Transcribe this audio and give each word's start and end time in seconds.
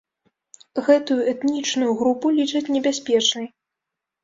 Гэтую 0.87 1.17
этнічную 1.33 1.91
групу 2.01 2.33
лічаць 2.39 2.65
небяспечнай. 2.79 3.49